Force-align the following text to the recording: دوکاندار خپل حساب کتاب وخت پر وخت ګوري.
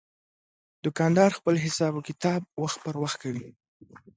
دوکاندار 0.83 1.31
خپل 1.37 1.55
حساب 1.65 1.93
کتاب 2.07 2.41
وخت 2.63 2.77
پر 2.83 2.95
وخت 3.03 3.17
ګوري. 3.23 3.45